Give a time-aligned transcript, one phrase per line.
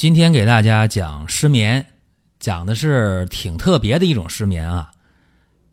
[0.00, 1.84] 今天给大家讲失眠，
[2.38, 4.92] 讲的是挺特别的一种失眠啊，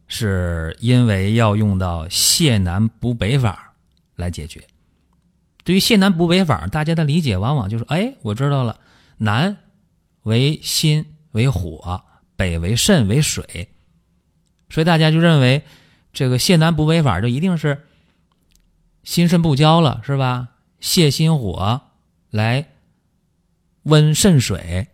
[0.09, 3.73] 是因为要用到泻南补北法
[4.17, 4.67] 来解决。
[5.63, 8.81] 对于泻南补北法，大家的理解往往就是：哎，我知道了，
[9.15, 9.55] 南
[10.23, 12.03] 为心为火，
[12.35, 13.69] 北为肾为水，
[14.69, 15.63] 所以大家就认为
[16.11, 17.85] 这个泻南补北法就一定是
[19.05, 20.49] 心肾不交了，是吧？
[20.81, 21.79] 泻心火
[22.29, 22.67] 来。
[23.87, 24.89] 温肾水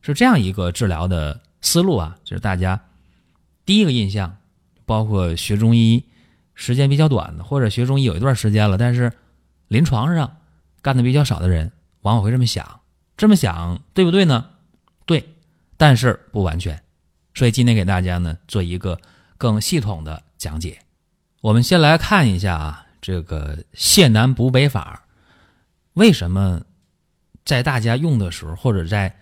[0.00, 2.80] 是这样一个治疗的思路啊，就是大家
[3.64, 4.36] 第一个印象，
[4.86, 6.04] 包括学中医
[6.54, 9.12] 时间比较短的，或者学中医有一段时间了，但是
[9.66, 10.36] 临床上
[10.80, 11.72] 干的比较少的人，
[12.02, 12.80] 往往会这么想，
[13.16, 14.50] 这么想对不对呢？
[15.04, 15.34] 对，
[15.76, 16.80] 但是不完全。
[17.34, 19.00] 所以今天给大家呢做一个
[19.36, 20.78] 更系统的讲解。
[21.40, 25.04] 我们先来看一下啊，这个泻南补北法
[25.94, 26.62] 为什么？
[27.48, 29.16] 在大家用的时候，或者在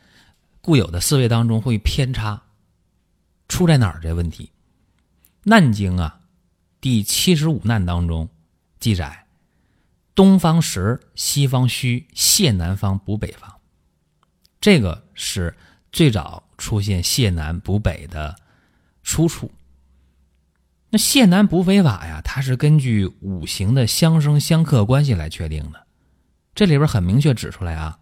[0.60, 2.42] 固有的思维当中会偏差，
[3.46, 4.00] 出在哪儿？
[4.02, 4.46] 这问题，
[5.44, 6.18] 《难经》啊，
[6.80, 8.28] 第七十五难当中
[8.80, 9.26] 记载：
[10.12, 13.60] 东方实，西方虚，泻南方补北方。
[14.60, 15.54] 这个是
[15.92, 18.34] 最早出现泻南补北的
[19.04, 19.52] 出处。
[20.90, 25.86] 那泻南补北法呀，它是根据五行的相生相克关系来确定的。
[26.56, 27.96] 这里边很明确指出来啊。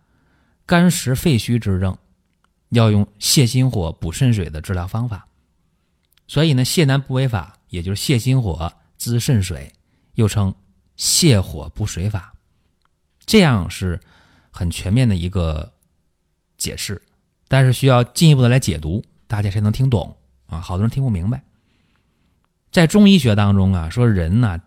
[0.67, 1.97] 肝实肺虚之症，
[2.71, 5.27] 要用泻心火补肾水的治疗方法。
[6.27, 9.73] 所以呢，泻南补北法也就是泻心火滋肾水，
[10.15, 10.55] 又称
[10.97, 12.33] 泻火补水法。
[13.27, 14.01] 这样是
[14.51, 15.73] 很全面的一个
[16.57, 17.03] 解释，
[17.49, 20.17] 但是需要进一步的来解读，大家才能听懂
[20.47, 20.61] 啊。
[20.61, 21.43] 好多人听不明白。
[22.73, 24.61] 在中医学当中啊，说人呢，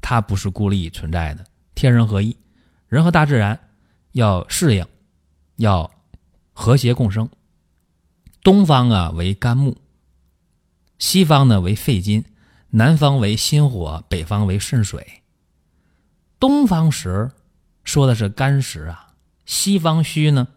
[0.00, 1.44] 他不是孤立存在的，
[1.74, 2.36] 天人合一，
[2.86, 3.58] 人和大自然
[4.12, 4.86] 要适应。
[5.58, 5.90] 要
[6.52, 7.28] 和谐共生。
[8.42, 9.76] 东方啊为肝木，
[10.98, 12.24] 西方呢为肺金，
[12.70, 15.22] 南方为心火，北方为肾水。
[16.40, 17.30] 东方实
[17.84, 19.14] 说的是肝实啊，
[19.44, 20.48] 西方虚呢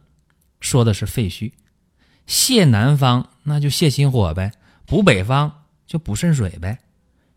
[0.59, 1.53] 说的是肺虚。
[2.27, 4.53] 泻南方那就泻心火呗，
[4.85, 6.79] 补北方就补肾水呗。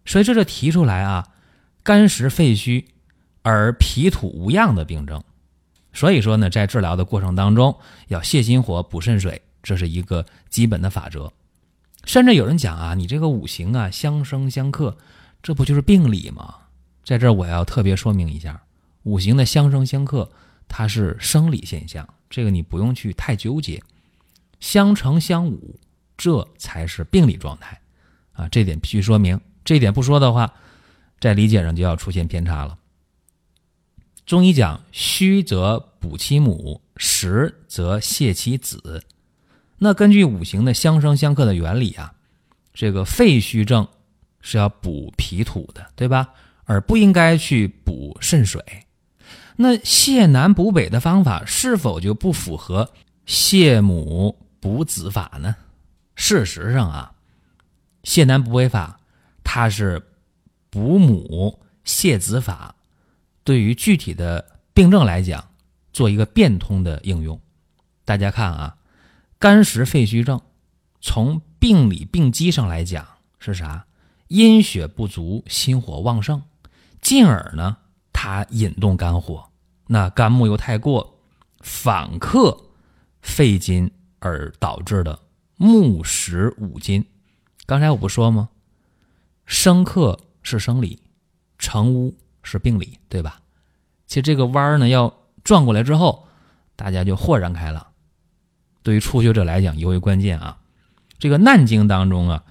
[0.04, 1.32] 所以这就提出来啊，
[1.82, 2.86] 肝实肺虚
[3.42, 5.24] 而脾土无恙的病症。
[5.94, 7.74] 所以说呢，在治疗的过程当中，
[8.08, 11.32] 要泻心火、补肾水，这是一个基本的法则。
[12.04, 14.94] 甚至有人讲啊，你这个五行啊相生相克，
[15.42, 16.54] 这不就是病理吗？
[17.04, 18.60] 在这儿我要特别说明一下，
[19.04, 20.30] 五行的相生相克，
[20.68, 23.82] 它是生理现象，这个你不用去太纠结。
[24.60, 25.58] 相成相侮，
[26.16, 27.80] 这才是病理状态
[28.32, 29.40] 啊，这点必须说明。
[29.64, 30.52] 这点不说的话，
[31.20, 32.76] 在理解上就要出现偏差了。
[34.26, 39.02] 中医讲虚则补其母，实则泻其子。
[39.78, 42.14] 那根据五行的相生相克的原理啊，
[42.72, 43.86] 这个肺虚症
[44.40, 46.30] 是要补脾土的，对吧？
[46.64, 48.64] 而不应该去补肾水。
[49.56, 52.90] 那泻南补北的方法是否就不符合
[53.26, 55.54] 泻母补子法呢？
[56.16, 57.12] 事实上啊，
[58.04, 59.00] 泻南补北法
[59.42, 60.02] 它是
[60.70, 62.73] 补母泻子法。
[63.44, 65.50] 对于具体的病症来讲，
[65.92, 67.38] 做一个变通的应用。
[68.04, 68.76] 大家看啊，
[69.38, 70.40] 肝实肺虚症，
[71.00, 73.06] 从病理病机上来讲
[73.38, 73.86] 是啥？
[74.28, 76.42] 阴血不足，心火旺盛，
[77.02, 77.76] 进而呢，
[78.12, 79.50] 它引动肝火，
[79.86, 81.18] 那肝木又太过，
[81.60, 82.58] 反克
[83.20, 85.20] 肺金，而导致的
[85.56, 87.04] 木实五金。
[87.66, 88.48] 刚才我不说吗？
[89.44, 91.02] 生克是生理，
[91.58, 92.16] 成污。
[92.44, 93.40] 是病理，对吧？
[94.06, 95.12] 其实这个弯儿呢，要
[95.42, 96.28] 转过来之后，
[96.76, 97.84] 大家就豁然开朗。
[98.82, 100.58] 对于初学者来讲尤为关键啊。
[101.18, 102.44] 这个《难经》当中啊，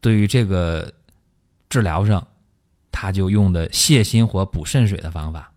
[0.00, 0.94] 对于这个
[1.68, 2.26] 治疗上，
[2.90, 5.52] 他就用的泻心火、补肾水的方法。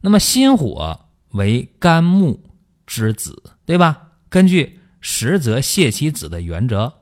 [0.00, 2.44] 那么心火为肝木
[2.86, 4.10] 之子，对吧？
[4.28, 6.92] 根据实则泻其子的原则，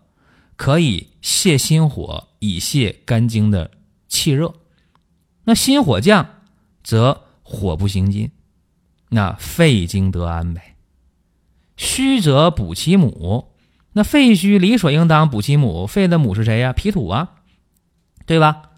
[0.54, 3.72] 可以泻心火，以泻肝经的
[4.06, 4.54] 气热。
[5.46, 6.42] 那心火降，
[6.82, 8.32] 则火不行金，
[9.10, 10.74] 那肺经得安呗。
[11.76, 13.52] 虚则补其母，
[13.92, 15.86] 那肺虚理所应当补其母。
[15.86, 16.72] 肺的母是谁呀？
[16.72, 17.34] 脾土啊，
[18.26, 18.70] 对吧？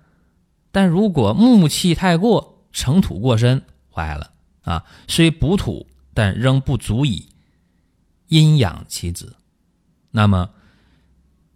[0.70, 4.84] 但如果木气太过，成土过深，坏了啊！
[5.06, 7.30] 虽补土，但仍不足以
[8.26, 9.36] 阴养其子，
[10.10, 10.50] 那么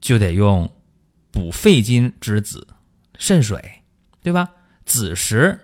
[0.00, 0.72] 就得用
[1.30, 2.66] 补肺金之子
[3.18, 3.82] 肾水，
[4.22, 4.48] 对吧？
[4.92, 5.58] 子时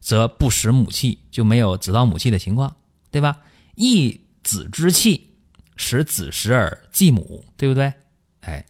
[0.00, 2.76] 则不食母气，就没有子到母气的情况，
[3.10, 3.40] 对吧？
[3.74, 5.34] 益子之气，
[5.74, 7.92] 使子时而继母，对不对？
[8.42, 8.64] 哎，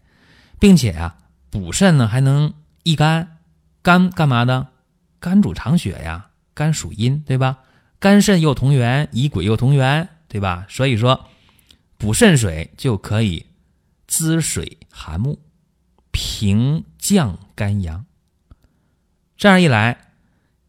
[0.59, 1.15] 并且啊，
[1.51, 2.51] 补肾呢还能
[2.81, 3.37] 益肝，
[3.83, 4.69] 肝干嘛的？
[5.19, 7.59] 肝主藏血呀，肝属阴，对吧？
[7.99, 10.65] 肝肾又同源，乙癸又同源，对吧？
[10.67, 11.27] 所以说，
[11.97, 13.45] 补肾水就可以
[14.07, 15.37] 滋水涵木，
[16.09, 18.03] 平降肝阳。
[19.45, 20.07] 这样一来，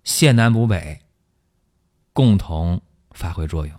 [0.05, 1.01] 泻南补北，
[2.13, 2.83] 共同
[3.13, 3.75] 发挥作用。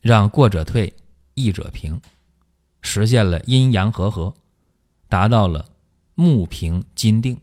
[0.00, 0.94] 让过者退，
[1.34, 2.00] 益者平，
[2.80, 4.32] 实现了阴阳和合，
[5.08, 5.68] 达到了
[6.14, 7.40] 木平金定。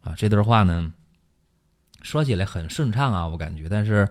[0.00, 0.94] 啊，这段话呢，
[2.00, 4.08] 说起来很顺畅啊，我感觉，但是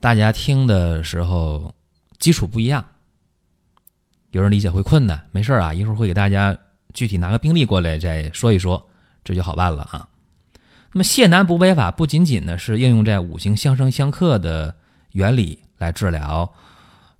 [0.00, 1.74] 大家听的时候
[2.18, 2.82] 基础不一样，
[4.30, 5.28] 有人理解会困难。
[5.30, 6.56] 没事啊，一会儿会给大家
[6.94, 8.88] 具体拿个病例过来再说一说，
[9.24, 10.08] 这就好办了啊。
[10.92, 14.76] 那么泻南补北法不仅仅呢是应用在五行相生相克的
[15.12, 15.58] 原理。
[15.76, 16.54] 来治疗，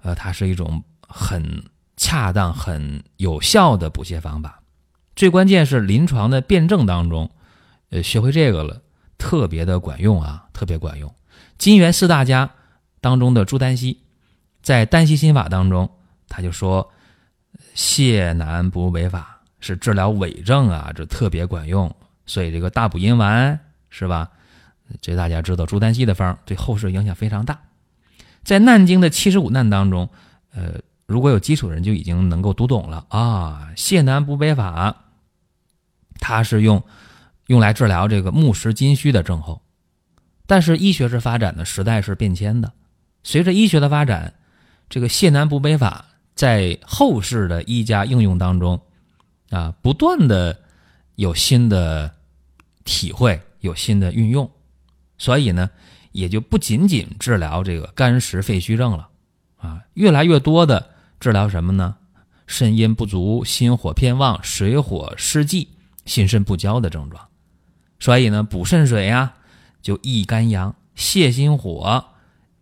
[0.03, 1.65] 呃，它是一种很
[1.97, 4.63] 恰当、很有效的补泻方法。
[5.17, 7.29] 最关键是临床的辩证当中，
[7.91, 8.81] 呃，学会这个了，
[9.19, 11.13] 特别的管用啊，特别管用。
[11.59, 12.49] 金元四大家
[13.01, 14.03] 当中的朱丹溪，
[14.63, 15.91] 在丹溪心法当中，
[16.29, 16.93] 他就说，
[17.75, 21.91] 泻南补北法是治疗痿症啊，这特别管用。
[22.27, 23.59] 所以这个大补阴丸
[23.89, 24.31] 是吧？
[25.01, 27.59] 这大家知道，朱丹溪的方对后世影响非常大。
[28.43, 30.11] 在《难经》的七十五难当中，
[30.55, 30.75] 呃，
[31.07, 33.71] 如果有基础的人就已经能够读懂了啊。
[33.75, 34.95] 泻南补北法，
[36.21, 36.83] 它是用
[37.47, 39.63] 用来治疗这个木实金虚的症候。
[40.47, 42.71] 但是医学是发展的，时代是变迁的。
[43.23, 44.35] 随着医学的发展，
[44.91, 48.79] 这个泻南补北法在后世的医家应用当中
[49.55, 50.61] 啊，不断的
[51.15, 52.15] 有新的
[52.85, 54.51] 体会，有新的运用。
[55.19, 55.71] 所以呢。
[56.15, 59.09] 也就不仅仅治疗这个肝实肺虚症了，
[59.57, 61.97] 啊，越来越多的治疗什么呢？
[62.47, 65.71] 肾阴不足、心火偏旺、水火失济、
[66.05, 67.27] 心肾不交的症状。
[67.99, 69.35] 所以呢，补肾水呀，
[69.83, 72.05] 就益肝阳、泻心火，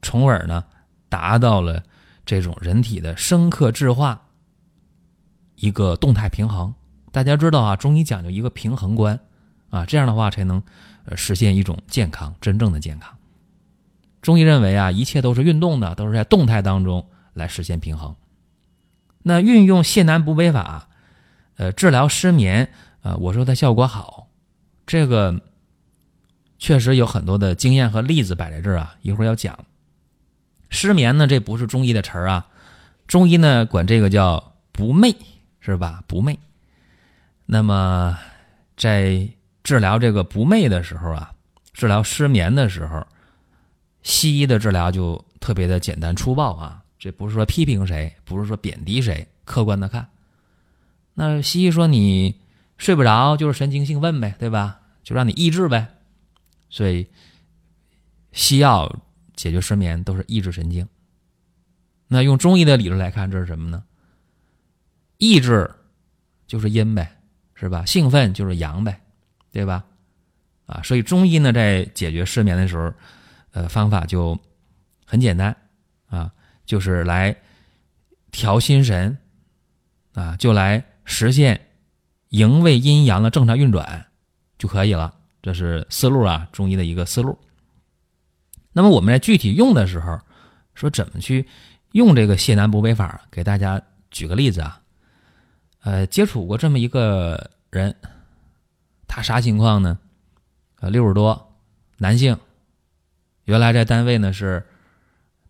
[0.00, 0.64] 从而呢，
[1.10, 1.82] 达到了
[2.24, 4.28] 这种人体的生克制化
[5.56, 6.72] 一个动态平衡。
[7.12, 9.20] 大家知道啊，中医讲究一个平衡观
[9.70, 10.62] 啊，这样的话才能
[11.04, 13.16] 呃实现一种健康，真正的健康。
[14.22, 18.16] 中医认为啊，一切都是运动的，都是在动态当中来实现平衡。
[19.22, 20.88] 那运用泻南补北法，
[21.56, 22.70] 呃，治疗失眠，
[23.02, 24.28] 呃，我说它效果好，
[24.86, 25.40] 这个
[26.58, 29.58] 确实有很多的经验和例子摆在这儿啊，一会儿要讲。
[30.70, 32.46] 失眠呢，这不是中医的词儿啊，
[33.06, 35.14] 中医呢管这个叫不寐，
[35.60, 36.02] 是吧？
[36.06, 36.38] 不寐。
[37.46, 38.18] 那么
[38.76, 39.28] 在
[39.62, 41.32] 治疗这个不寐的时候啊，
[41.72, 43.06] 治疗失眠的时候。
[44.04, 50.08] 西医的治疗就特别的简单粗暴啊，这不是说批评谁，不是说贬低谁，客观的看。
[51.14, 52.34] 那西医说你
[52.78, 54.81] 睡不着就是神经兴奋呗，对吧？
[55.05, 55.86] 就让你抑制呗。
[56.69, 57.06] 所以
[58.32, 58.93] 西药
[59.36, 60.84] 解决失眠都是抑制神经。
[62.08, 63.84] 那用中医的理论来看，这是什么呢？
[65.19, 65.70] 抑制
[66.48, 67.17] 就是阴呗，
[67.62, 67.86] 是吧？
[67.86, 69.00] 兴奋就是阳呗，
[69.50, 69.82] 对吧？
[70.66, 72.92] 啊，所以中医呢在解决失眠的时候。
[73.54, 74.34] 呃，方法就
[75.04, 75.54] 很简单
[76.06, 76.32] 啊，
[76.64, 77.36] 就是来
[78.31, 79.14] 调心神
[80.14, 81.60] 啊，就来实现
[82.31, 84.06] 营卫阴阳的正常运转
[84.56, 85.14] 就可以了。
[85.42, 87.38] 这是思路啊，中医的一个思路。
[88.72, 90.19] 那么我们在具体用的时候，
[90.74, 91.46] 说怎么去
[91.90, 93.20] 用这个泻南补北法？
[93.31, 93.78] 给大家
[94.10, 94.81] 举个例子啊，
[95.82, 97.96] 呃，接触过这么一个人，
[99.06, 99.98] 他啥情况呢？
[100.81, 101.55] 呃，六十多，
[101.98, 102.39] 男性。
[103.44, 104.65] 原来在单位呢是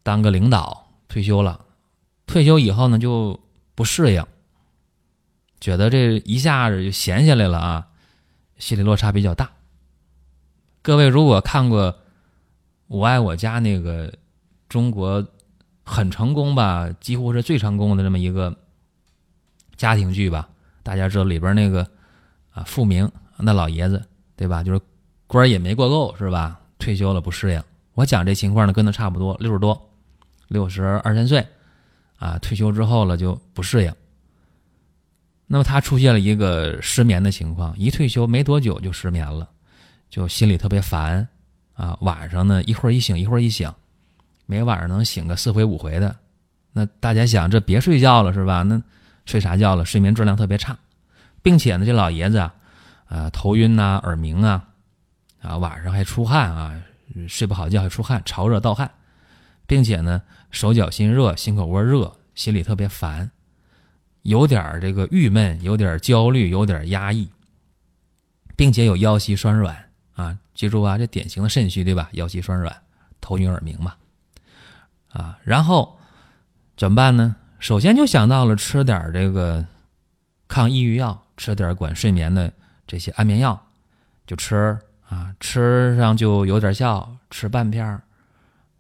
[0.02, 1.66] 当个领导，退休了，
[2.26, 3.38] 退休以后呢就
[3.74, 4.24] 不适应，
[5.60, 7.88] 觉得这一下子就闲下来了啊，
[8.56, 9.50] 心理落差比较大。
[10.80, 11.92] 各位如果看过
[12.86, 14.12] 《我爱我家》那个
[14.70, 15.26] 中国
[15.84, 18.56] 很成功吧，几乎是最成功的这么一个
[19.76, 20.48] 家庭剧吧，
[20.82, 21.86] 大家知道里边那个
[22.50, 24.02] 啊富明那老爷子
[24.36, 24.62] 对吧？
[24.62, 24.80] 就是
[25.26, 26.60] 官也没过够是吧？
[26.78, 27.62] 退休了不适应。
[27.94, 29.90] 我讲这情况呢，跟他差不多，六十多，
[30.48, 31.46] 六十二三岁，
[32.16, 33.94] 啊，退休之后了就不适应。
[35.46, 39.48] 那么他出现了一个失眠的情况，一退休没多久就失眠了，
[40.08, 41.28] 就心里特别烦，
[41.74, 43.70] 啊，晚上呢一会儿一醒一会儿一醒，
[44.46, 46.16] 每晚上能醒个四回五回的。
[46.72, 48.62] 那大家想，这别睡觉了是吧？
[48.62, 48.82] 那
[49.24, 49.84] 睡啥觉了？
[49.84, 50.76] 睡眠质量特别差，
[51.42, 52.54] 并且呢，这老爷子啊，
[53.06, 54.68] 啊，头晕呐，耳鸣啊，
[55.40, 56.82] 啊，晚上还出汗啊，
[57.28, 58.90] 睡不好觉还出汗，潮热盗汗，
[59.66, 63.30] 并且呢，手脚心热，心口窝热，心里特别烦，
[64.22, 67.30] 有点这个郁闷，有点焦虑，有点压抑，
[68.56, 72.08] 并且有腰膝酸软啊，记住啊，这典型的肾虚对吧？
[72.12, 72.76] 腰膝酸软，
[73.20, 73.94] 头晕耳鸣嘛，
[75.12, 75.98] 啊，然后。
[76.74, 77.36] 怎么办呢？
[77.62, 79.64] 首先就想到了吃点这个
[80.48, 82.52] 抗抑郁药，吃点管睡眠的
[82.88, 83.56] 这些安眠药，
[84.26, 84.76] 就吃
[85.08, 88.02] 啊，吃上就有点效，吃半片儿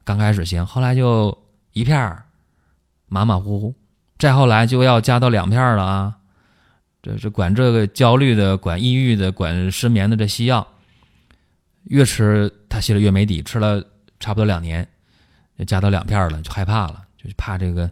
[0.02, 1.38] 刚开始行，后来就
[1.72, 2.24] 一片儿
[3.06, 3.74] 马马虎虎，
[4.18, 6.16] 再后来就要加到两片了啊。
[7.04, 10.66] 这这管这个焦虑的、管抑郁的、管失眠的这西药，
[11.84, 13.80] 越吃他心里越没底，吃了
[14.18, 14.88] 差不多两年，
[15.68, 17.04] 加到两片了，就害怕了。
[17.16, 17.88] 就怕这个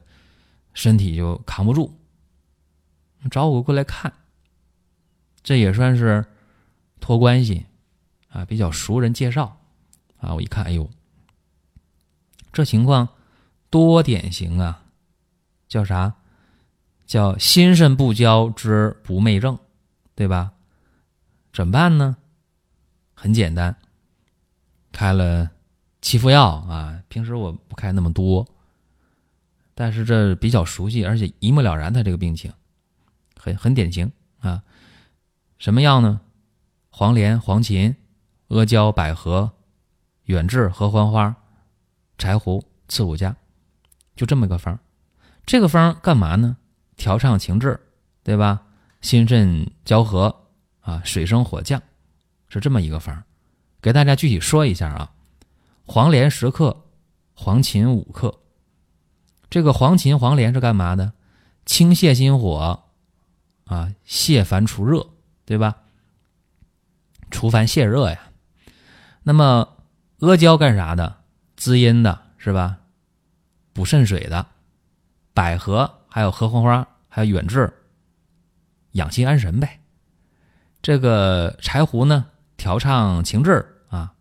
[0.73, 1.93] 身体就扛不住，
[3.31, 4.13] 找我过来看，
[5.43, 6.25] 这也算是
[7.01, 7.67] 托关系
[8.29, 9.61] 啊，比较熟人介绍
[10.19, 10.35] 啊。
[10.35, 10.89] 我一看，哎呦，
[12.53, 13.09] 这情况
[13.69, 14.85] 多典型啊！
[15.69, 16.15] 叫啥？
[17.07, 19.59] 叫心肾不交之不寐症，
[20.15, 20.53] 对吧？
[21.53, 22.17] 怎么办呢？
[23.15, 23.77] 很简单，
[24.93, 25.51] 开了
[26.01, 27.03] 七副药啊。
[27.09, 28.47] 平时我不开那么多。
[29.81, 32.53] 但是这比较熟悉，而且一目了然，他这个病情
[33.35, 34.63] 很很典型啊。
[35.57, 36.21] 什么药呢？
[36.91, 37.95] 黄连、黄芩、
[38.49, 39.51] 阿胶、百合、
[40.25, 41.35] 远志、合欢花、
[42.19, 43.35] 柴胡、刺五加，
[44.15, 44.79] 就这么一个方
[45.47, 46.59] 这个方干嘛呢？
[46.99, 47.81] 调畅情志，
[48.23, 48.61] 对吧？
[49.01, 50.45] 心肾交合
[50.83, 51.83] 啊，水生火降，
[52.51, 53.25] 是这么一个方
[53.81, 55.11] 给大家具体说一下啊。
[55.87, 56.85] 黄连十克，
[57.33, 58.37] 黄芩五克。
[59.51, 61.13] 这个黄芩、黄连是干嘛的？
[61.67, 62.85] 清泻心火，
[63.65, 65.07] 啊，泻烦除热，
[65.45, 65.77] 对吧？
[67.31, 68.31] 除烦泻热呀。
[69.23, 69.77] 那么
[70.21, 71.19] 阿胶干啥的？
[71.57, 72.79] 滋阴的，是吧？
[73.73, 74.47] 补肾水的。
[75.35, 77.73] 百合还有合欢花还有远志，
[78.93, 79.81] 养心安神呗。
[80.83, 82.27] 这个柴胡呢，
[82.57, 84.13] 调畅情志啊，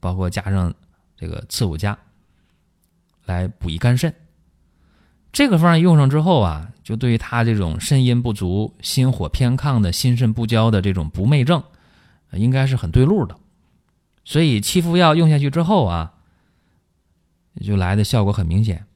[0.00, 0.72] 包括加上
[1.16, 1.98] 这个刺五加，
[3.24, 4.14] 来补益肝肾。
[5.36, 11.62] 这个方案用上之后啊，就对于他这种肾阴不足、心火偏亢的心肾不交的这种不寐症，
[12.32, 13.36] 应该是很对路的。
[14.24, 16.14] 所以七副药用下去之后啊，
[17.60, 18.86] 就来的效果很明显。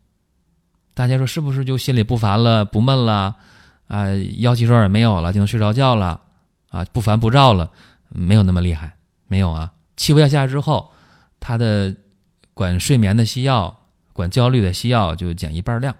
[0.94, 3.36] 大家说是不是就心里不烦了、不闷了
[3.88, 4.06] 啊？
[4.38, 6.22] 腰膝酸也没有了，就能睡着觉了
[6.70, 6.82] 啊？
[6.86, 7.70] 不烦不躁了？
[8.08, 8.96] 没有那么厉害，
[9.28, 9.70] 没有啊。
[9.94, 10.90] 七副药下之后，
[11.38, 11.94] 他的
[12.54, 13.80] 管睡眠的西药、
[14.14, 15.94] 管焦虑的西药就减一半量。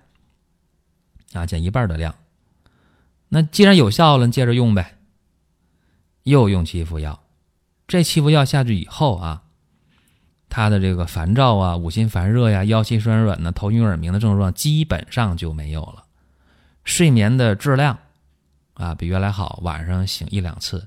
[1.32, 2.14] 啊，减一半的量。
[3.28, 4.96] 那既然有效了，接着用呗。
[6.24, 7.22] 又用七副药，
[7.88, 9.42] 这七副药下去以后啊，
[10.50, 16.04] 他的这个烦躁啊、五心烦热呀、腰膝酸软呢、头晕耳鸣的症状基本上就没有了。
[16.84, 17.98] 睡眠的质量
[18.74, 20.86] 啊，比原来好，晚上醒一两次。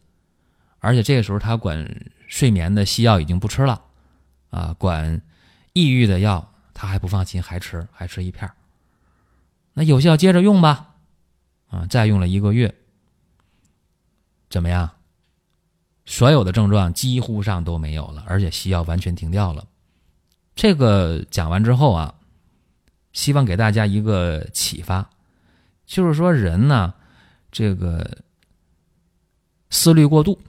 [0.77, 3.81] 而且这个时候他管睡眠的西药已经不吃了，
[4.51, 5.19] 啊，管
[5.73, 8.53] 抑郁的药他还不放心，还吃，还吃一片儿。
[9.75, 10.93] 那有效，接着用吧，
[11.67, 12.75] 啊，再用了一个月，
[14.47, 14.87] 怎么样？
[16.05, 19.65] 所有的症状几乎上都没有了，而且西药完全停掉了。
[20.53, 22.13] 这个讲完之后啊，
[23.13, 25.09] 希望给大家一个启发，
[25.87, 26.93] 就是说人呢，
[27.51, 28.19] 这个
[29.71, 30.39] 思虑过度，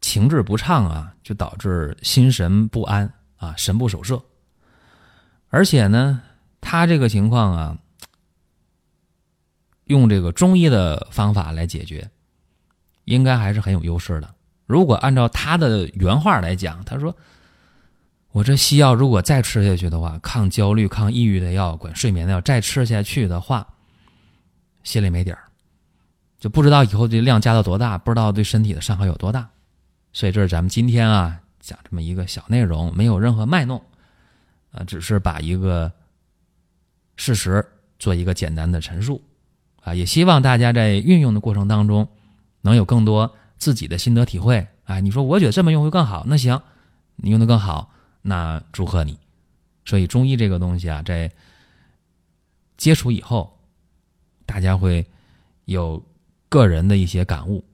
[0.00, 4.22] 情志不畅啊，就导致心神不安啊，神不守舍。
[5.48, 6.22] 而且呢，
[6.60, 7.76] 他这个情况啊。
[9.88, 12.08] 用这个中医的方法来解决，
[13.04, 14.34] 应该还是很有优势的。
[14.66, 17.16] 如果按照他的原话来讲，他说
[18.32, 23.66] ：“我这西药如果再吃下去的话，抗焦虑、抗抑郁的药、管睡眠的药再吃下去的话，
[24.82, 25.42] 心里没底儿，
[26.38, 29.48] 就不知道以后这量加到多大，不知道对身体的伤害有多大。”
[30.12, 33.82] 所以这是咱们今天啊讲这么一个小内容，没有任何卖弄，
[34.72, 35.90] 啊，只是把一个
[37.16, 37.66] 事实
[37.98, 39.22] 做一个简单的陈述。
[39.88, 42.08] 啊，也希望大家在运用的过程当中，
[42.60, 44.66] 能有更多自己的心得体会。
[44.84, 46.60] 啊，你说我觉得这么用会更好，那行，
[47.16, 47.90] 你用的更好，
[48.22, 49.18] 那祝贺你。
[49.84, 51.30] 所以中医这个东西啊，在
[52.76, 53.58] 接触以后，
[54.44, 55.06] 大家会
[55.64, 56.02] 有
[56.48, 57.64] 个人的一些感悟，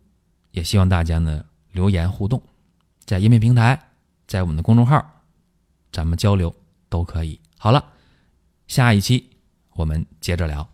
[0.53, 2.43] 也希望大家呢留言互动，
[3.05, 3.81] 在音频平台，
[4.27, 5.05] 在我们的公众号，
[5.91, 6.55] 咱们交流
[6.89, 7.41] 都可以。
[7.59, 7.85] 好了，
[8.67, 9.31] 下一期
[9.75, 10.74] 我们接着聊。